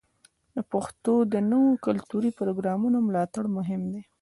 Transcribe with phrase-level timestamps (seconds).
[0.55, 4.01] د پښتو د نویو کلتوري پروګرامونو ملاتړ مهم دی.